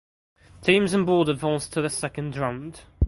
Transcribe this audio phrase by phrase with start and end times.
[0.63, 2.81] Teams in bold advanced to the second round.